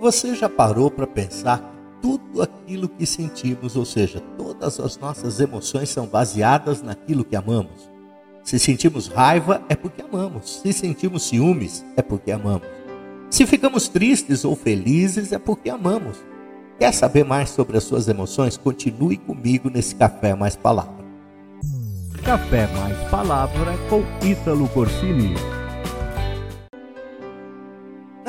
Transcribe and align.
Você 0.00 0.34
já 0.34 0.48
parou 0.48 0.90
para 0.90 1.06
pensar 1.06 1.58
que 1.58 2.00
tudo 2.00 2.40
aquilo 2.40 2.88
que 2.88 3.04
sentimos, 3.04 3.76
ou 3.76 3.84
seja, 3.84 4.18
todas 4.38 4.80
as 4.80 4.96
nossas 4.96 5.40
emoções 5.40 5.90
são 5.90 6.06
baseadas 6.06 6.80
naquilo 6.80 7.22
que 7.22 7.36
amamos? 7.36 7.90
Se 8.42 8.58
sentimos 8.58 9.08
raiva, 9.08 9.62
é 9.68 9.76
porque 9.76 10.00
amamos. 10.00 10.60
Se 10.62 10.72
sentimos 10.72 11.24
ciúmes, 11.24 11.84
é 11.98 12.00
porque 12.02 12.32
amamos. 12.32 12.66
Se 13.28 13.44
ficamos 13.44 13.88
tristes 13.88 14.42
ou 14.42 14.56
felizes, 14.56 15.32
é 15.32 15.38
porque 15.38 15.68
amamos. 15.68 16.16
Quer 16.78 16.94
saber 16.94 17.26
mais 17.26 17.50
sobre 17.50 17.76
as 17.76 17.84
suas 17.84 18.08
emoções? 18.08 18.56
Continue 18.56 19.18
comigo 19.18 19.68
nesse 19.68 19.94
Café 19.94 20.34
Mais 20.34 20.56
Palavra. 20.56 21.04
Café 22.24 22.66
Mais 22.68 22.96
Palavra 23.10 23.74
com 23.90 24.02
Ítalo 24.26 24.66
Corsini. 24.70 25.34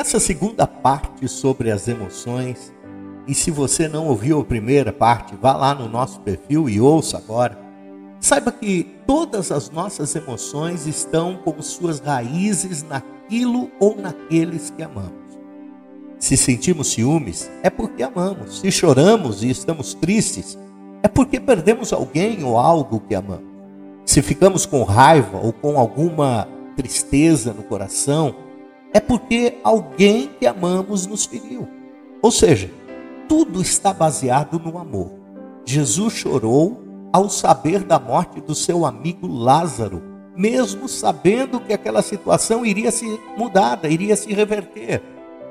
Nessa 0.02 0.20
segunda 0.20 0.65
parte 0.65 1.27
sobre 1.27 1.70
as 1.70 1.88
emoções, 1.88 2.73
e 3.27 3.35
se 3.35 3.52
você 3.52 3.88
não 3.88 4.08
ouviu 4.08 4.39
a 4.39 4.44
primeira 4.44 4.91
parte, 4.91 5.35
vá 5.39 5.55
lá 5.55 5.75
no 5.75 5.88
nosso 5.88 6.21
perfil 6.21 6.67
e 6.67 6.81
ouça 6.81 7.20
agora. 7.20 7.55
Saiba 8.20 8.52
que 8.52 8.95
todas 9.05 9.52
as 9.52 9.70
nossas 9.70 10.16
emoções 10.16 10.88
estão 10.88 11.38
com 11.45 11.61
suas 11.61 11.99
raízes 11.99 12.81
naquilo 12.81 13.70
ou 13.80 13.95
naqueles 13.95 14.72
que 14.72 14.81
amamos. 14.81 15.38
Se 16.17 16.36
sentimos 16.36 16.88
ciúmes, 16.88 17.47
é 17.61 17.70
porque 17.70 18.02
amamos. 18.02 18.59
Se 18.59 18.72
choramos 18.72 19.44
e 19.44 19.52
estamos 19.52 19.94
tristes, 19.94 20.58
é 21.03 21.08
porque 21.08 21.39
perdemos 21.39 21.94
alguém 21.94 22.44
ou 22.44 22.58
algo 22.58 23.03
que 23.08 23.13
amamos. 23.13 23.52
Se 24.03 24.23
ficamos 24.23 24.66
com 24.66 24.81
raiva 24.81 25.38
ou 25.38 25.53
com 25.53 25.77
alguma 25.77 26.47
tristeza 26.75 27.53
no 27.53 27.61
coração, 27.61 28.33
é 28.94 29.00
porque 29.00 29.58
alguém 29.63 30.30
que 30.40 30.45
amamos 30.45 31.05
nos 31.05 31.26
feriu. 31.26 31.68
Ou 32.22 32.31
seja, 32.31 32.70
tudo 33.27 33.62
está 33.62 33.94
baseado 33.94 34.59
no 34.59 34.77
amor. 34.77 35.12
Jesus 35.66 36.14
chorou 36.14 36.81
ao 37.14 37.30
saber 37.30 37.83
da 37.83 38.00
morte 38.00 38.42
do 38.42 38.56
seu 38.56 38.86
amigo 38.86 39.28
Lázaro, 39.28 40.02
mesmo 40.36 40.88
sabendo 40.88 41.59
que 41.59 41.73
aquela 41.73 42.02
situação 42.02 42.66
iria 42.66 42.92
se 42.92 43.20
mudada, 43.38 43.88
iria 43.88 44.16
se 44.16 44.33
reverter, 44.33 45.02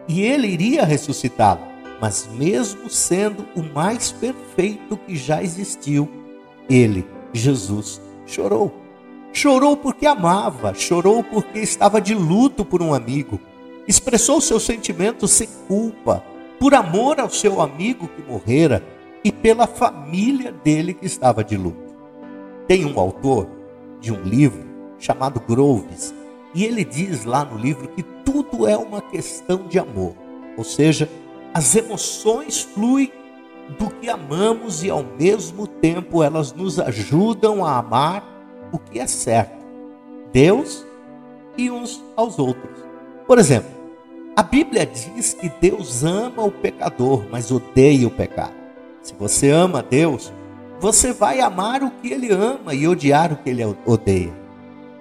e 0.09 0.23
ele 0.23 0.49
iria 0.49 0.85
ressuscitá-lo. 0.85 1.61
Mas 2.01 2.29
mesmo 2.33 2.89
sendo 2.89 3.47
o 3.55 3.63
mais 3.63 4.11
perfeito 4.11 4.97
que 4.97 5.17
já 5.17 5.43
existiu, 5.43 6.09
ele, 6.69 7.07
Jesus, 7.33 8.01
chorou. 8.27 8.80
Chorou 9.33 9.77
porque 9.77 10.07
amava, 10.07 10.75
chorou 10.75 11.23
porque 11.23 11.61
estava 11.61 12.01
de 12.01 12.15
luto 12.15 12.65
por 12.65 12.83
um 12.83 12.93
amigo. 12.93 13.41
Expressou 13.87 14.41
seus 14.41 14.65
sentimentos 14.65 15.31
sem 15.31 15.49
culpa, 15.69 16.25
por 16.59 16.75
amor 16.75 17.21
ao 17.21 17.31
seu 17.31 17.61
amigo 17.61 18.09
que 18.09 18.23
morrera 18.23 18.85
e 19.25 19.31
pela 19.31 19.67
família 19.67 20.53
dele 20.53 20.95
que 20.95 21.07
estava 21.07 21.45
de 21.45 21.57
luto. 21.57 21.95
Tem 22.67 22.85
um 22.85 22.99
autor 22.99 23.49
de 24.01 24.13
um 24.13 24.23
livro 24.23 24.65
chamado 24.99 25.41
Groves, 25.41 26.15
e 26.55 26.65
ele 26.65 26.85
diz 26.85 27.25
lá 27.25 27.45
no 27.45 27.57
livro 27.57 27.89
que 27.89 28.03
tudo 28.03 28.67
é 28.67 28.77
uma 28.77 29.01
questão 29.01 29.67
de 29.69 29.79
amor, 29.79 30.15
ou 30.57 30.65
seja, 30.65 31.09
as 31.55 31.75
emoções 31.75 32.63
fluem 32.63 33.11
do 33.79 33.89
que 33.91 34.09
amamos 34.09 34.83
e 34.83 34.91
ao 34.91 35.05
mesmo 35.19 35.67
tempo 35.67 36.23
elas 36.23 36.53
nos 36.53 36.79
ajudam 36.79 37.65
a 37.65 37.79
amar 37.79 38.40
o 38.73 38.79
que 38.79 38.99
é 38.99 39.07
certo, 39.07 39.65
Deus 40.33 40.85
e 41.57 41.71
uns 41.71 42.03
aos 42.17 42.39
outros. 42.39 42.79
Por 43.27 43.39
exemplo, 43.39 43.71
a 44.37 44.43
Bíblia 44.43 44.87
diz 44.87 45.35
que 45.35 45.49
Deus 45.61 46.03
ama 46.05 46.45
o 46.45 46.51
pecador, 46.51 47.25
mas 47.31 47.51
odeia 47.51 48.07
o 48.07 48.11
pecado. 48.11 48.55
Se 49.03 49.15
você 49.15 49.51
ama 49.51 49.83
Deus, 49.83 50.33
você 50.79 51.13
vai 51.13 51.41
amar 51.41 51.83
o 51.83 51.91
que 51.91 52.13
ele 52.13 52.33
ama 52.33 52.75
e 52.75 52.87
odiar 52.89 53.33
o 53.33 53.37
que 53.37 53.51
ele 53.51 53.63
odeia. 53.85 54.33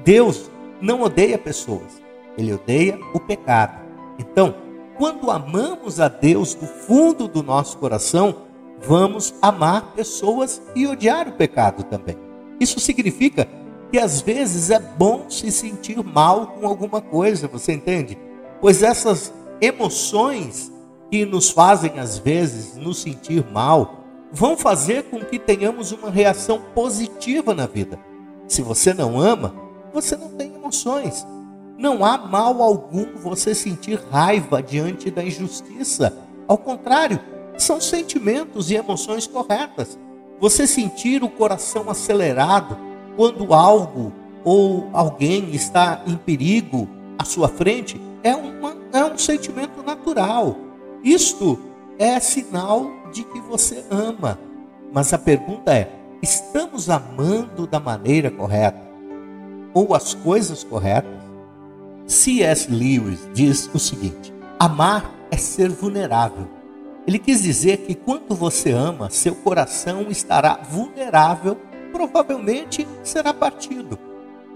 Deus 0.04 0.50
não 0.82 1.02
odeia 1.02 1.38
pessoas, 1.38 2.02
ele 2.38 2.54
odeia 2.54 3.00
o 3.14 3.20
pecado. 3.20 3.80
Então, 4.18 4.56
quando 4.98 5.32
amamos 5.32 6.00
a 6.00 6.10
Deus 6.10 6.54
do 6.54 6.66
fundo 6.66 7.28
do 7.28 7.42
nosso 7.42 7.78
coração, 7.78 8.36
vamos 8.82 9.34
amar 9.42 9.94
pessoas 9.94 10.62
e 10.76 10.86
odiar 10.86 11.28
o 11.28 11.34
pecado 11.34 11.84
também. 11.84 12.18
Isso 12.60 12.80
significa 12.80 13.48
que 13.92 13.98
às 13.98 14.22
vezes 14.22 14.70
é 14.70 14.80
bom 14.80 15.30
se 15.30 15.52
sentir 15.52 16.04
mal 16.04 16.48
com 16.48 16.68
alguma 16.68 17.02
coisa, 17.02 17.48
você 17.48 17.74
entende? 17.74 18.18
Pois 18.62 18.84
essas 18.84 19.34
emoções 19.62 20.72
que 21.10 21.26
nos 21.26 21.50
fazem 21.50 22.00
às 22.00 22.18
vezes 22.18 22.76
nos 22.76 23.02
sentir 23.02 23.44
mal 23.52 24.04
vão 24.32 24.56
fazer 24.56 25.04
com 25.06 25.20
que 25.22 25.40
tenhamos 25.40 25.92
uma 25.92 26.10
reação 26.10 26.62
positiva 26.76 27.54
na 27.54 27.66
vida. 27.66 28.00
Se 28.48 28.62
você 28.62 28.94
não 28.94 29.20
ama, 29.20 29.56
você 29.92 30.16
não 30.16 30.30
tem 30.30 30.54
emoções. 30.54 31.26
Não 31.78 32.06
há 32.06 32.18
mal 32.18 32.62
algum 32.62 33.16
você 33.16 33.56
sentir 33.56 34.00
raiva 34.12 34.62
diante 34.62 35.10
da 35.10 35.24
injustiça. 35.24 36.16
Ao 36.48 36.58
contrário, 36.58 37.20
são 37.58 37.82
sentimentos 37.82 38.70
e 38.70 38.76
emoções 38.76 39.26
corretas. 39.26 39.98
Você 40.40 40.68
sentir 40.68 41.24
o 41.24 41.30
coração 41.30 41.90
acelerado 41.90 42.89
quando 43.16 43.54
algo 43.54 44.14
ou 44.44 44.90
alguém 44.94 45.54
está 45.54 46.02
em 46.08 46.16
perigo 46.16 46.88
à 47.18 47.26
sua 47.26 47.48
frente 47.48 48.00
é, 48.24 48.36
uma, 48.36 48.76
é 48.94 49.04
um 49.04 49.18
sentimento 49.18 49.84
natural. 49.84 50.56
Isto 51.04 51.60
é 51.98 52.20
sinal 52.20 52.90
de 53.14 53.24
que 53.24 53.40
você 53.42 53.84
ama. 53.90 54.40
Mas 54.92 55.14
a 55.14 55.18
pergunta 55.18 55.74
é: 55.74 55.92
estamos 56.22 56.90
amando 56.90 57.68
da 57.68 57.80
maneira 57.80 58.32
correta? 58.32 58.80
Ou 59.74 59.94
as 59.94 60.14
coisas 60.14 60.64
corretas? 60.64 61.20
C.S. 62.08 62.72
Lewis 62.72 63.30
diz 63.34 63.70
o 63.74 63.80
seguinte: 63.80 64.34
amar 64.60 65.14
é 65.30 65.38
ser 65.38 65.70
vulnerável. 65.70 66.48
Ele 67.06 67.20
quis 67.20 67.42
dizer 67.42 67.78
que 67.78 67.96
quando 67.96 68.36
você 68.36 68.72
ama, 68.72 69.10
seu 69.10 69.34
coração 69.34 70.08
estará 70.10 70.60
vulnerável 70.70 71.58
provavelmente 71.92 72.88
será 73.04 73.34
partido. 73.34 73.98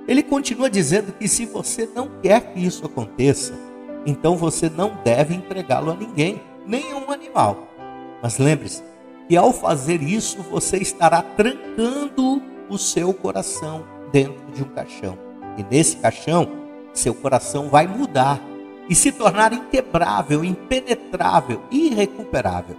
Ele 0.07 0.21
continua 0.21 0.69
dizendo 0.69 1.13
que 1.13 1.27
se 1.27 1.45
você 1.45 1.89
não 1.95 2.09
quer 2.21 2.53
que 2.53 2.59
isso 2.59 2.85
aconteça, 2.85 3.53
então 4.05 4.35
você 4.35 4.69
não 4.69 4.97
deve 5.03 5.33
entregá-lo 5.33 5.91
a 5.91 5.95
ninguém, 5.95 6.41
nem 6.65 6.91
a 6.91 6.97
um 6.97 7.11
animal. 7.11 7.67
Mas 8.21 8.37
lembre-se 8.37 8.83
que 9.27 9.37
ao 9.37 9.53
fazer 9.53 10.01
isso, 10.01 10.41
você 10.43 10.77
estará 10.77 11.21
trancando 11.21 12.41
o 12.69 12.77
seu 12.77 13.13
coração 13.13 13.85
dentro 14.11 14.51
de 14.53 14.63
um 14.63 14.67
caixão. 14.67 15.17
E 15.57 15.63
nesse 15.63 15.97
caixão, 15.97 16.47
seu 16.93 17.13
coração 17.13 17.69
vai 17.69 17.87
mudar 17.87 18.41
e 18.89 18.95
se 18.95 19.11
tornar 19.11 19.53
inquebrável, 19.53 20.43
impenetrável, 20.43 21.61
irrecuperável. 21.71 22.75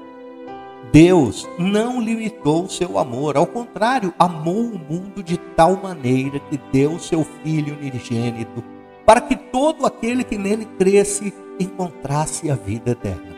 Deus 0.92 1.48
não 1.58 2.00
limitou 2.00 2.64
o 2.64 2.70
seu 2.70 2.98
amor, 2.98 3.36
ao 3.36 3.46
contrário, 3.46 4.14
amou 4.18 4.60
o 4.60 4.78
mundo 4.78 5.22
de 5.22 5.36
tal 5.36 5.76
maneira 5.76 6.38
que 6.38 6.58
deu 6.72 6.98
seu 6.98 7.24
Filho 7.42 7.76
unigênito, 7.76 8.62
para 9.04 9.20
que 9.20 9.36
todo 9.36 9.86
aquele 9.86 10.24
que 10.24 10.38
nele 10.38 10.64
cresce 10.78 11.34
encontrasse 11.58 12.50
a 12.50 12.54
vida 12.54 12.92
eterna. 12.92 13.34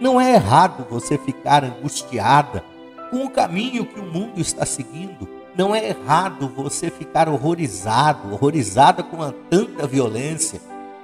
Não 0.00 0.20
é 0.20 0.34
errado 0.34 0.86
você 0.88 1.18
ficar 1.18 1.64
angustiada 1.64 2.64
com 3.10 3.24
o 3.24 3.30
caminho 3.30 3.84
que 3.84 4.00
o 4.00 4.04
mundo 4.04 4.40
está 4.40 4.64
seguindo. 4.64 5.28
Não 5.56 5.74
é 5.74 5.88
errado 5.88 6.48
você 6.48 6.90
ficar 6.90 7.28
horrorizado, 7.28 8.32
horrorizada 8.32 9.02
com 9.02 9.22
a 9.22 9.32
tanta 9.50 9.86
violência, 9.86 10.60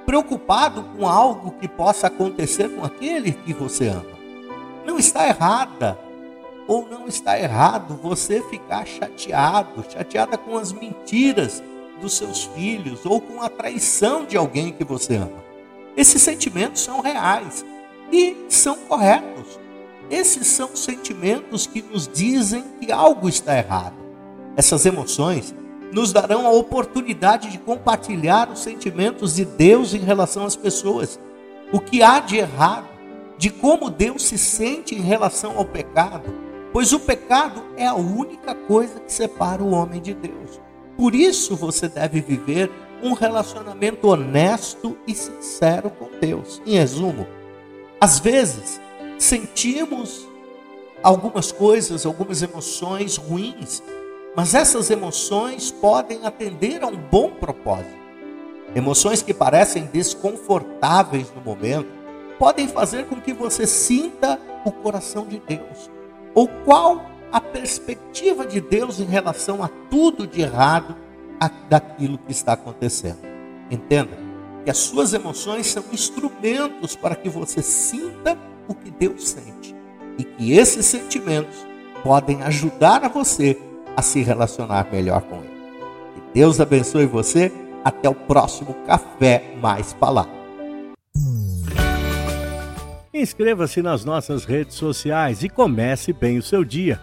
preocupado 0.07 0.85
com 0.97 1.07
algo 1.07 1.51
que 1.61 1.69
possa 1.69 2.07
acontecer 2.07 2.71
com 2.71 2.85
aquele 2.85 3.33
que 3.33 3.53
você 3.53 3.89
ama. 3.89 4.16
Não 4.87 5.01
está 5.01 5.27
errada 5.27 5.99
ou 6.69 6.89
não 6.89 7.09
está 7.09 7.39
errado 7.39 7.99
você 8.01 8.41
ficar 8.43 8.87
chateado, 8.87 9.85
chateada 9.91 10.39
com 10.39 10.57
as 10.57 10.73
mentiras 10.73 11.61
dos 12.01 12.17
seus 12.17 12.45
filhos 12.45 13.05
ou 13.05 13.21
com 13.21 13.43
a 13.43 13.49
traição 13.49 14.25
de 14.25 14.37
alguém 14.37 14.73
que 14.73 14.85
você 14.85 15.17
ama. 15.17 15.45
Esses 15.97 16.23
sentimentos 16.23 16.83
são 16.83 17.01
reais 17.01 17.65
e 18.13 18.37
são 18.49 18.77
corretos. 18.77 19.59
Esses 20.09 20.47
são 20.47 20.77
sentimentos 20.77 21.67
que 21.67 21.83
nos 21.83 22.07
dizem 22.07 22.63
que 22.81 22.93
algo 22.93 23.29
está 23.29 23.59
errado. 23.59 23.97
Essas 24.57 24.87
emoções 24.87 25.53
nos 25.93 26.13
darão 26.13 26.47
a 26.47 26.51
oportunidade 26.51 27.51
de 27.51 27.59
compartilhar 27.59 28.51
os 28.51 28.61
sentimentos 28.61 29.35
de 29.35 29.45
Deus 29.45 29.95
em 29.95 30.01
relação 30.01 30.45
às 30.45 30.55
pessoas. 30.55 31.19
O 31.73 31.81
que 31.81 32.05
há 32.05 32.21
de 32.21 32.37
errado 32.37 32.96
de 33.39 33.51
como 33.51 33.91
Deus 33.91 34.25
se 34.25 34.39
sente 34.39 34.95
em 34.95 35.01
relação 35.01 35.59
ao 35.59 35.65
pecado, 35.65 36.33
pois 36.73 36.93
o 36.93 37.01
pecado 37.01 37.63
é 37.77 37.87
a 37.87 37.95
única 37.95 38.55
coisa 38.55 39.01
que 39.01 39.13
separa 39.13 39.63
o 39.63 39.71
homem 39.71 40.01
de 40.01 40.15
Deus. 40.15 40.61
Por 40.97 41.15
isso 41.15 41.55
você 41.55 41.89
deve 41.89 42.21
viver 42.21 42.71
um 43.03 43.13
relacionamento 43.13 44.09
honesto 44.09 44.97
e 45.07 45.15
sincero 45.15 45.91
com 45.91 46.09
Deus. 46.19 46.63
Em 46.67 46.75
resumo, 46.79 47.27
Às 47.99 48.19
vezes, 48.19 48.79
sentimos 49.19 50.29
algumas 51.03 51.51
coisas, 51.51 52.05
algumas 52.05 52.43
emoções 52.43 53.17
ruins, 53.17 53.83
mas 54.37 54.55
essas 54.55 54.91
emoções 54.91 55.71
podem 55.71 56.27
atender 56.27 56.83
a 56.83 56.89
um 56.89 56.97
bom 56.97 57.31
propósito. 57.31 57.97
Emoções 58.75 59.23
que 59.23 59.33
parecem 59.33 59.87
desconfortáveis 59.87 61.33
no 61.35 61.41
momento 61.41 61.89
podem 62.39 62.69
fazer 62.69 63.07
com 63.07 63.21
que 63.21 63.33
você 63.33 63.67
sinta 63.67 64.41
o 64.65 64.73
coração 64.73 65.27
de 65.27 65.41
Deus. 65.41 65.91
Ou 66.35 66.49
qual 66.65 67.05
a 67.33 67.41
perspectiva 67.41 68.47
de 68.47 68.61
Deus 68.61 69.01
em 69.01 69.05
relação 69.05 69.63
a 69.63 69.69
tudo 69.91 70.27
de 70.27 70.43
errado 70.43 70.97
daquilo 71.69 72.19
que 72.19 72.33
está 72.33 72.55
acontecendo. 72.55 73.19
Entenda 73.71 74.17
que 74.65 74.71
as 74.71 74.79
suas 74.79 75.13
emoções 75.13 75.67
são 75.67 75.85
instrumentos 75.93 76.97
para 76.97 77.15
que 77.15 77.29
você 77.29 77.63
sinta 77.63 78.39
o 78.67 78.75
que 78.75 78.91
Deus 78.91 79.29
sente 79.29 79.75
e 80.19 80.25
que 80.25 80.53
esses 80.53 80.87
sentimentos 80.87 81.57
podem 82.03 82.43
ajudar 82.43 83.05
a 83.05 83.09
você 83.09 83.61
a 83.97 84.03
se 84.03 84.23
relacionar 84.23 84.89
melhor 84.91 85.23
com 85.23 85.37
Ele. 85.37 85.57
Que 86.15 86.23
Deus 86.35 86.61
abençoe 86.61 87.07
você. 87.07 87.53
Até 87.85 88.09
o 88.09 88.15
próximo 88.17 88.75
Café 88.85 89.55
Mais 89.61 89.93
Palavra. 89.93 90.36
Inscreva-se 93.19 93.81
nas 93.81 94.05
nossas 94.05 94.45
redes 94.45 94.75
sociais 94.75 95.43
e 95.43 95.49
comece 95.49 96.13
bem 96.13 96.37
o 96.37 96.43
seu 96.43 96.63
dia. 96.63 97.01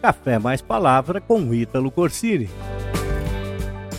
Café 0.00 0.38
Mais 0.38 0.62
Palavra 0.62 1.20
com 1.20 1.52
Ítalo 1.52 1.90
Corsini. 1.90 2.48